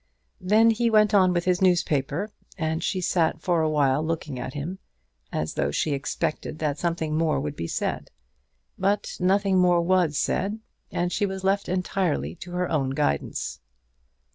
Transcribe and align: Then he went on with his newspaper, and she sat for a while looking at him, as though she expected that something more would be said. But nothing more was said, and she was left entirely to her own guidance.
Then 0.41 0.71
he 0.71 0.89
went 0.89 1.13
on 1.13 1.31
with 1.31 1.45
his 1.45 1.61
newspaper, 1.61 2.31
and 2.57 2.83
she 2.83 3.01
sat 3.01 3.39
for 3.39 3.61
a 3.61 3.69
while 3.69 4.03
looking 4.03 4.39
at 4.39 4.55
him, 4.55 4.79
as 5.31 5.53
though 5.53 5.69
she 5.69 5.91
expected 5.91 6.57
that 6.57 6.79
something 6.79 7.15
more 7.15 7.39
would 7.39 7.55
be 7.55 7.67
said. 7.67 8.09
But 8.79 9.15
nothing 9.19 9.59
more 9.59 9.79
was 9.79 10.17
said, 10.17 10.59
and 10.91 11.11
she 11.11 11.27
was 11.27 11.43
left 11.43 11.69
entirely 11.69 12.33
to 12.37 12.49
her 12.53 12.67
own 12.67 12.89
guidance. 12.95 13.59